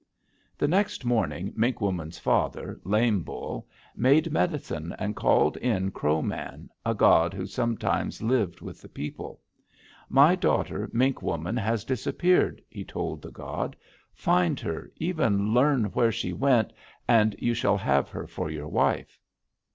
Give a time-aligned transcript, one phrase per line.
[0.57, 6.71] "The next morning Mink Woman's father, Lame Bull, made medicine and called in Crow Man,
[6.83, 9.41] a god who sometimes lived with the people.
[10.09, 13.75] 'My daughter, Mink Woman, has disappeared,' he told the god.
[14.15, 16.73] 'Find her, even learn where she went,
[17.07, 19.19] and you shall have her for your wife.'